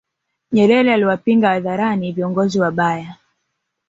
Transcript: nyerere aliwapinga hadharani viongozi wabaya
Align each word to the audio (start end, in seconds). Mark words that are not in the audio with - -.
nyerere 0.51 0.93
aliwapinga 0.93 1.47
hadharani 1.49 2.11
viongozi 2.11 2.59
wabaya 2.59 3.15